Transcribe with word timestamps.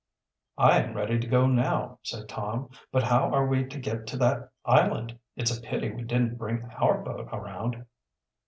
"I 0.57 0.79
am 0.81 0.95
ready 0.95 1.19
to 1.19 1.27
go 1.27 1.45
now," 1.45 1.99
said 2.01 2.27
Tom. 2.27 2.71
"But 2.91 3.03
how 3.03 3.29
are 3.31 3.45
we 3.45 3.65
to 3.65 3.77
get 3.79 4.07
to 4.07 4.17
that 4.17 4.49
island? 4.65 5.19
It's 5.35 5.55
a 5.55 5.61
pity 5.61 5.91
we 5.91 6.01
didn't 6.01 6.39
bring 6.39 6.67
our 6.79 6.97
boat 7.03 7.29
around." 7.31 7.85